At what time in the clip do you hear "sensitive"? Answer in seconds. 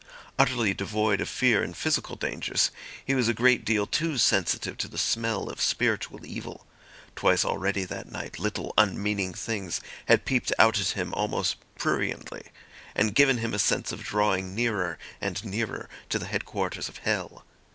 4.17-4.75